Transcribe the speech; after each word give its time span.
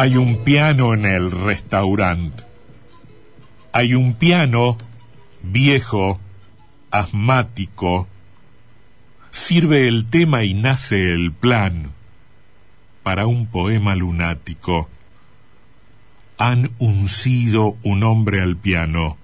Hay 0.00 0.16
un 0.16 0.44
piano 0.44 0.94
en 0.94 1.04
el 1.04 1.30
restaurante. 1.30 2.42
Hay 3.70 3.92
un 3.92 4.14
piano 4.14 4.78
viejo, 5.42 6.18
asmático. 6.90 8.08
Sirve 9.30 9.88
el 9.88 10.06
tema 10.08 10.42
y 10.44 10.54
nace 10.54 11.12
el 11.12 11.32
plan 11.32 11.92
para 13.02 13.26
un 13.26 13.46
poema 13.46 13.94
lunático. 13.94 14.88
Han 16.38 16.70
uncido 16.78 17.76
un 17.82 18.02
hombre 18.02 18.40
al 18.40 18.56
piano 18.56 19.18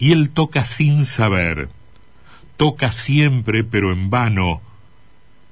y 0.00 0.10
él 0.10 0.30
toca 0.30 0.64
sin 0.64 1.04
saber. 1.04 1.68
Toca 2.56 2.90
siempre 2.90 3.62
pero 3.62 3.92
en 3.92 4.10
vano, 4.10 4.60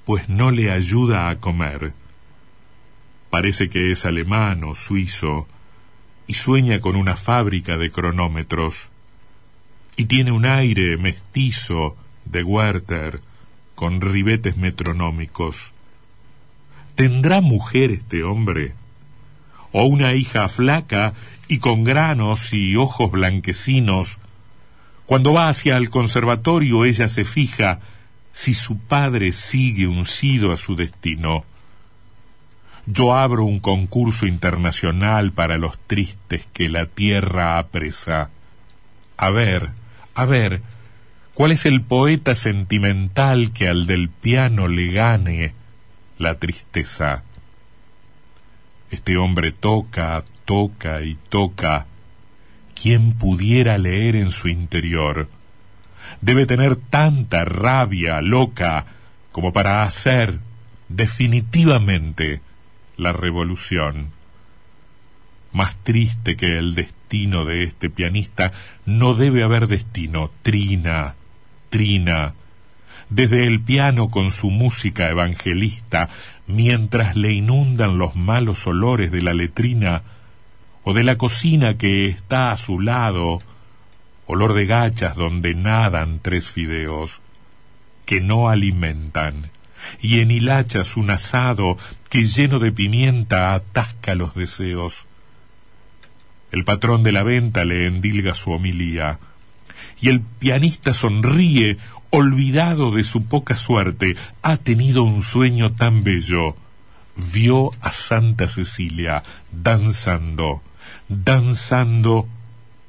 pues 0.05 0.28
no 0.28 0.50
le 0.50 0.72
ayuda 0.72 1.28
a 1.28 1.36
comer. 1.36 1.92
Parece 3.30 3.69
que 3.69 3.92
es 3.92 4.06
alemán 4.06 4.64
o 4.64 4.74
suizo 4.74 5.46
y 6.27 6.34
sueña 6.34 6.80
con 6.80 6.96
una 6.96 7.16
fábrica 7.16 7.77
de 7.77 7.91
cronómetros. 7.91 8.88
Y 9.96 10.06
tiene 10.06 10.33
un 10.33 10.46
aire 10.46 10.96
mestizo 10.96 11.96
de 12.24 12.42
Werther 12.42 13.20
con 13.74 14.00
ribetes 14.00 14.56
metronómicos. 14.56 15.72
¿Tendrá 16.94 17.41
mujer 17.41 17.91
este 17.91 18.24
hombre? 18.24 18.74
¿O 19.72 19.84
una 19.84 20.14
hija 20.14 20.48
flaca 20.48 21.12
y 21.48 21.58
con 21.58 21.84
granos 21.84 22.52
y 22.52 22.77
ojos 22.77 23.11
blanquecinos? 23.11 24.18
Cuando 25.05 25.33
va 25.33 25.48
hacia 25.48 25.77
el 25.77 25.90
conservatorio 25.90 26.84
ella 26.84 27.08
se 27.08 27.24
fija 27.24 27.80
si 28.33 28.55
su 28.55 28.78
padre 28.78 29.33
sigue 29.33 29.86
uncido 29.86 30.52
a 30.52 30.56
su 30.56 30.74
destino. 30.74 31.44
Yo 32.87 33.15
abro 33.15 33.45
un 33.45 33.59
concurso 33.59 34.27
internacional 34.27 35.33
para 35.33 35.59
los 35.59 35.77
tristes 35.89 36.47
que 36.53 36.69
la 36.69 36.87
tierra 36.87 37.59
apresa. 37.59 38.31
A 39.17 39.31
ver, 39.31 39.70
a 40.15 40.25
ver, 40.25 40.62
¿cuál 41.34 41.51
es 41.51 41.67
el 41.67 41.83
poeta 41.83 42.36
sentimental 42.36 43.52
que 43.52 43.69
al 43.69 43.86
del 43.86 44.08
piano 44.08 44.69
le 44.69 44.92
gane 44.92 45.52
la 46.17 46.36
tristeza? 46.36 47.25
Este 48.92 49.17
hombre 49.17 49.51
toca, 49.51 50.23
toca 50.45 51.02
y 51.02 51.17
toca. 51.29 51.86
¿Quién 52.80 53.14
pudiera 53.14 53.79
leer 53.79 54.14
en 54.14 54.30
su 54.30 54.46
interior? 54.46 55.29
Debe 56.20 56.46
tener 56.46 56.77
tanta 56.77 57.45
rabia 57.45 58.20
loca 58.20 58.86
como 59.33 59.52
para 59.52 59.83
hacer 59.83 60.39
definitivamente 60.89 62.45
la 62.96 63.12
revolución. 63.12 64.11
Más 65.52 65.77
triste 65.83 66.36
que 66.36 66.58
el 66.58 66.74
destino 66.74 67.45
de 67.45 67.64
este 67.64 67.90
pianista, 67.90 68.52
no 68.84 69.14
debe 69.14 69.42
haber 69.42 69.68
destino. 69.68 70.30
Trina, 70.42 71.14
trina. 71.70 72.34
Desde 73.08 73.46
el 73.46 73.61
piano 73.61 74.11
con 74.11 74.33
su 74.33 74.51
música 74.51 75.08
evangelista, 75.08 76.08
mientras 76.46 77.17
le 77.17 77.33
inundan 77.33 77.98
los 77.98 78.17
malos 78.17 78.67
olores 78.67 79.13
de 79.13 79.23
la 79.23 79.34
letrina, 79.34 80.02
o 80.83 80.92
de 80.92 81.02
la 81.02 81.17
cocina 81.18 81.77
que 81.77 82.08
está 82.08 82.52
a 82.52 82.57
su 82.57 82.80
lado, 82.80 83.40
olor 84.27 84.55
de 84.55 84.67
gachas 84.67 85.17
donde 85.17 85.55
nadan 85.55 86.20
tres 86.20 86.48
fideos, 86.48 87.20
que 88.05 88.20
no 88.20 88.48
alimentan, 88.48 89.51
y 90.01 90.20
en 90.20 90.30
hilachas 90.30 90.97
un 90.97 91.11
asado 91.11 91.77
que 92.08 92.24
lleno 92.24 92.58
de 92.58 92.73
pimienta 92.73 93.55
atasca 93.55 94.14
los 94.14 94.35
deseos. 94.35 95.07
El 96.52 96.64
patrón 96.64 97.02
de 97.02 97.13
la 97.13 97.23
venta 97.23 97.64
le 97.64 97.86
endilga 97.86 98.35
su 98.35 98.51
homilía, 98.51 99.19
y 100.01 100.08
el 100.08 100.20
pianista 100.20 100.95
sonríe, 100.95 101.77
olvidado 102.11 102.92
de 102.92 103.05
su 103.05 103.25
poca 103.25 103.57
suerte, 103.57 104.17
ha 104.42 104.57
tenido 104.57 105.02
un 105.02 105.23
sueño 105.23 105.73
tan 105.73 106.05
bello. 106.05 106.57
Vio 107.33 107.70
a 107.80 107.92
Santa 107.92 108.48
Cecilia 108.48 109.23
danzando, 109.51 110.63
danzando 111.08 112.29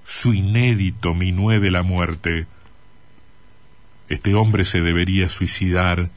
su 0.06 0.34
inédito 0.34 1.13
minué 1.13 1.59
de 1.59 1.72
la 1.72 1.84
muerte. 1.84 2.47
Este 4.09 4.36
hombre 4.36 4.63
se 4.66 4.81
debería 4.81 5.30
suicidar 5.30 6.09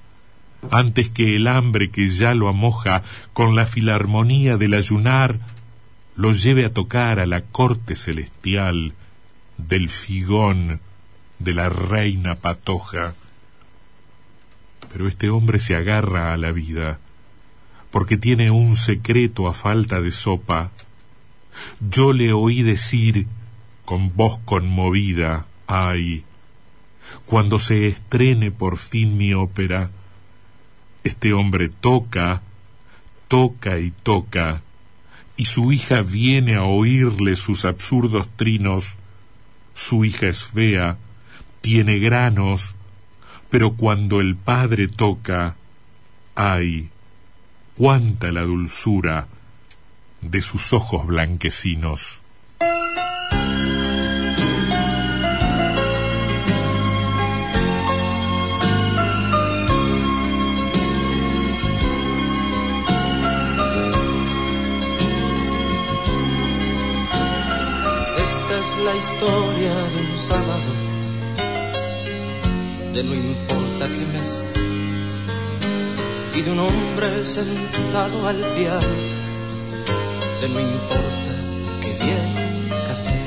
antes 0.71 1.09
que 1.09 1.37
el 1.37 1.47
hambre 1.47 1.91
que 1.91 2.09
ya 2.09 2.35
lo 2.35 2.49
amoja 2.49 3.03
con 3.33 3.55
la 3.55 3.67
filarmonía 3.67 4.57
del 4.57 4.75
ayunar 4.75 5.39
lo 6.17 6.33
lleve 6.33 6.65
a 6.65 6.73
tocar 6.73 7.19
a 7.19 7.27
la 7.27 7.43
corte 7.43 7.97
celestial 7.97 8.95
del 9.57 9.89
figón 9.89 10.81
de 11.39 11.55
la 11.55 11.69
reina 11.69 12.35
patoja. 12.35 13.15
Pero 14.93 15.09
este 15.09 15.31
hombre 15.31 15.59
se 15.59 15.77
agarra 15.77 16.33
a 16.33 16.37
la 16.37 16.53
vida 16.53 16.99
porque 17.91 18.17
tiene 18.17 18.51
un 18.51 18.77
secreto 18.77 19.49
a 19.49 19.55
falta 19.55 20.01
de 20.01 20.11
sopa. 20.11 20.71
Yo 21.81 22.13
le 22.13 22.33
oí 22.33 22.63
decir 22.63 23.27
con 23.85 24.15
voz 24.15 24.39
conmovida, 24.45 25.47
ay, 25.67 26.25
cuando 27.27 27.59
se 27.59 27.89
estrene 27.89 28.51
por 28.53 28.79
fin 28.79 29.17
mi 29.17 29.35
ópera, 29.35 29.91
este 31.05 31.33
hombre 31.33 31.69
toca, 31.69 32.43
toca 33.29 33.79
y 33.79 33.91
toca, 33.91 34.63
y 35.37 35.47
su 35.47 35.73
hija 35.73 36.03
viene 36.03 36.57
a 36.57 36.65
oírle 36.65 37.37
sus 37.37 37.65
absurdos 37.65 38.29
trinos. 38.37 38.95
Su 39.75 40.05
hija 40.05 40.27
es 40.27 40.45
fea, 40.45 40.99
tiene 41.61 41.99
granos, 41.99 42.75
pero 43.49 43.75
cuando 43.75 44.21
el 44.21 44.37
padre 44.37 44.89
toca, 44.89 45.57
ay, 46.35 46.91
cuánta 47.77 48.31
la 48.33 48.43
dulzura 48.43 49.29
de 50.21 50.43
sus 50.43 50.73
ojos 50.73 51.07
blanquecinos. 51.07 52.20
Historia 69.01 69.75
de 69.93 69.99
un 70.07 70.19
sábado, 70.19 70.71
de 72.93 73.03
no 73.03 73.15
importa 73.15 73.83
qué 73.95 74.05
mes, 74.15 74.33
y 76.35 76.43
de 76.43 76.51
un 76.51 76.59
hombre 76.59 77.25
sentado 77.25 78.29
al 78.29 78.41
piano, 78.57 78.97
de 80.41 80.49
no 80.55 80.61
importa 80.61 81.33
qué 81.83 81.93
bien 82.05 82.29
café. 82.89 83.21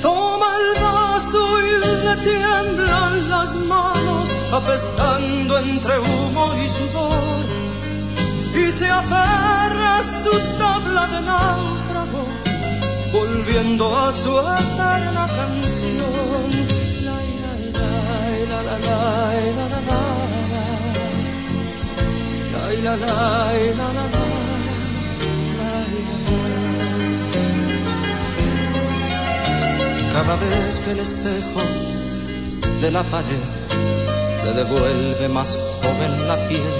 Toma 0.00 0.48
el 0.62 0.68
vaso 0.82 1.42
y 1.68 1.72
le 1.84 2.14
tiemblan 2.30 3.28
las 3.28 3.54
manos, 3.74 4.26
apestando 4.52 5.58
entre 5.58 5.98
humo 5.98 6.44
y 6.64 6.66
sudor, 6.78 7.44
y 8.62 8.72
se 8.72 8.88
aferra 8.88 9.98
a 9.98 10.04
su 10.22 10.34
tabla 10.58 11.06
de 11.08 11.20
náufrago 11.26 11.85
volviendo 13.16 13.84
a 13.96 14.12
su 14.12 14.32
eterna 14.38 15.24
canción. 15.38 16.46
La, 17.06 17.18
la, 18.50 18.62
la, 18.66 18.78
la, 18.78 18.98
laíla 18.98 19.46
laíla 19.46 19.66
la 19.66 19.80
la 22.84 22.96
laíla 22.96 23.86
la 23.96 24.04
la. 24.14 24.26
Cada 30.16 30.36
vez 30.36 30.78
que 30.82 30.90
el 30.92 31.00
espejo 31.00 31.62
de 32.80 32.90
la 32.90 33.02
pared 33.04 33.46
le 34.44 34.52
devuelve 34.54 35.28
más 35.28 35.56
joven 35.82 36.28
la 36.28 36.36
piel, 36.48 36.76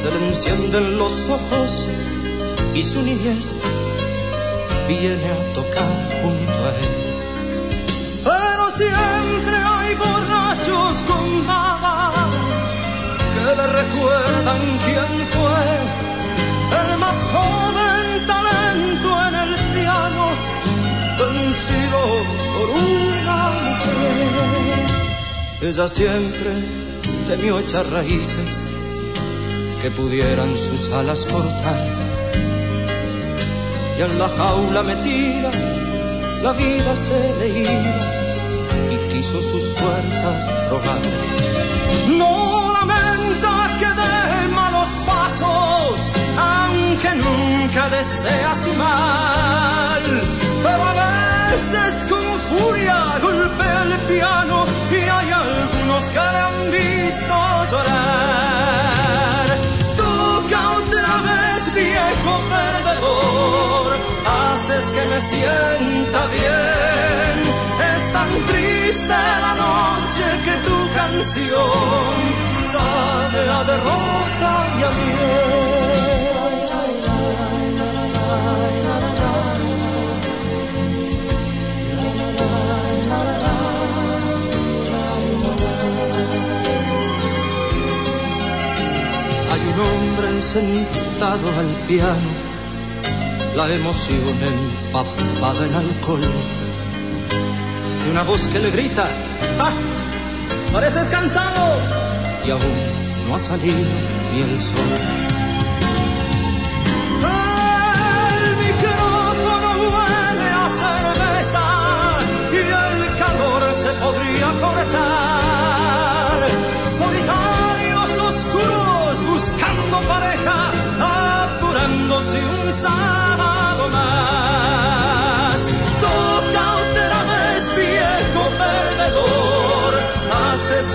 se 0.00 0.10
le 0.10 0.28
encienden 0.28 0.96
los 0.98 1.12
ojos 1.38 1.70
y 2.74 2.82
su 2.82 3.02
niñez 3.02 3.54
viene 4.90 5.24
a 5.30 5.54
tocar 5.54 5.94
junto 6.20 6.58
a 6.68 6.70
él. 6.84 6.94
Pero 8.24 8.64
siempre 8.82 9.56
hay 9.72 9.94
borrachos 9.94 10.94
con 11.08 11.46
babas 11.46 12.56
que 13.34 13.46
le 13.58 13.66
recuerdan 13.80 14.62
quién 14.86 15.12
fue 15.34 15.62
el 16.80 16.90
más 16.98 17.18
joven 17.34 18.26
talento 18.26 19.08
en 19.28 19.34
el 19.44 19.52
piano, 19.76 20.24
vencido 21.20 22.00
por 22.54 22.68
una 22.70 23.40
mujer. 23.64 24.88
Ella 25.68 25.86
siempre 25.88 26.52
temió 27.28 27.60
echar 27.60 27.86
raíces 27.90 28.62
que 29.82 29.90
pudieran 29.90 30.52
sus 30.56 30.92
alas 30.92 31.24
cortar. 31.26 32.09
En 34.02 34.18
la 34.18 34.28
jaula 34.30 34.82
metida 34.82 35.50
la 36.42 36.52
vida 36.52 36.96
se 36.96 37.34
le 37.38 37.48
iba 37.48 38.06
y 38.94 38.96
quiso 39.12 39.42
sus 39.42 39.64
fuerzas 39.78 40.50
probar. 40.68 41.02
No 42.16 42.72
lamenta 42.72 43.52
que 43.78 43.90
dé 44.00 44.48
malos 44.54 44.88
pasos, 45.04 46.00
aunque 46.38 47.10
nunca 47.26 47.90
desea 47.90 48.52
su 48.64 48.72
mal. 48.72 50.04
Pero 50.62 50.82
a 50.82 51.50
veces 51.50 52.06
con 52.08 52.24
furia 52.48 53.18
golpea 53.20 53.82
el 53.82 53.98
piano 54.08 54.59
haces 64.80 64.90
que 64.94 65.02
me 65.08 65.20
sienta 65.20 66.26
bien. 66.26 67.36
Es 67.94 68.12
tan 68.12 68.28
triste 68.48 69.18
la 69.46 69.54
noche 69.64 70.24
que 70.44 70.54
tu 70.68 70.94
canción 70.94 72.14
sabe 72.74 73.40
a 73.48 73.64
derrota 73.64 74.50
y 74.78 74.82
a 74.82 74.90
Hay 89.52 89.62
un 89.72 89.78
hombre 89.80 90.42
sentado 90.42 91.48
al 91.58 91.70
piano, 91.86 92.30
la 93.56 93.72
emoción 93.72 94.20
empapada 94.42 95.66
en 95.66 95.74
alcohol, 95.74 96.20
y 98.06 98.10
una 98.10 98.22
voz 98.22 98.46
que 98.48 98.58
le 98.58 98.70
grita, 98.70 99.08
¡Ah! 99.58 99.72
¡Pareces 100.72 101.08
cansado! 101.08 101.78
Y 102.46 102.50
aún 102.50 102.62
no 103.28 103.34
ha 103.34 103.38
salido 103.38 103.76
ni 104.32 104.42
el 104.42 104.62
sol. 104.62 105.29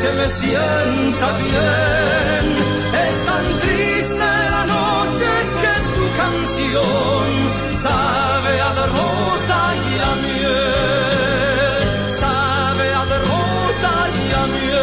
que 0.06 0.12
me 0.12 0.28
sienta 0.30 1.28
bien. 1.46 2.46
Es 3.07 3.16
tan 3.30 3.46
triste 3.63 4.28
la 4.56 4.63
noche 4.75 5.30
que 5.62 5.74
tu 5.96 6.06
canción 6.22 7.28
sabe 7.88 8.54
a 8.68 8.72
derrota 8.81 9.60
y 9.90 9.94
a 10.10 10.13
miel, 10.25 11.84
sabe 12.24 12.88
a 13.02 13.04
derrota 13.13 13.94
y 14.22 14.28
a 14.42 14.46
miel. 14.54 14.75